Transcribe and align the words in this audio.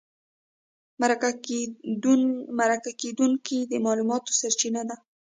مرکه 2.57 2.91
کېدونکی 3.01 3.59
د 3.71 3.73
معلوماتو 3.85 4.31
سرچینه 4.41 4.81
ده. 4.89 4.95